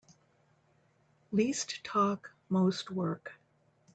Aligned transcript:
Least 1.31 1.83
talk 1.83 2.31
most 2.49 2.89
work. 2.89 3.33